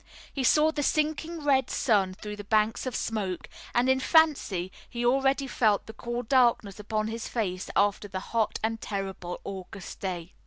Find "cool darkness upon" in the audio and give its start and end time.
5.93-7.07